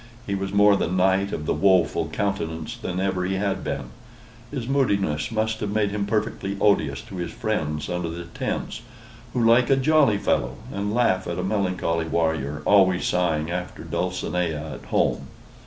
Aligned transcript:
He 0.25 0.33
was 0.33 0.51
more 0.51 0.75
the 0.75 0.87
Knight 0.87 1.31
of 1.31 1.45
the 1.45 1.53
Woful 1.53 2.07
Countenance 2.09 2.75
than 2.75 2.99
ever 2.99 3.23
he 3.23 3.35
had 3.35 3.63
been. 3.63 3.91
His 4.49 4.67
moodiness 4.67 5.29
must 5.31 5.59
have 5.59 5.69
made 5.69 5.91
him 5.91 6.07
perfectly 6.07 6.57
odious 6.59 7.03
to 7.03 7.17
his 7.17 7.29
friends 7.31 7.87
under 7.87 8.09
the 8.09 8.23
tents, 8.23 8.81
who 9.31 9.43
like 9.45 9.69
a 9.69 9.75
jolly 9.75 10.17
fellow, 10.17 10.55
and 10.73 10.95
laugh 10.95 11.27
at 11.27 11.37
a 11.37 11.43
melancholy 11.43 12.07
warrior 12.07 12.63
always 12.65 13.05
sighing 13.05 13.51
after 13.51 13.83
Dulcinea 13.83 14.73
at 14.73 14.85
home. 14.85 15.27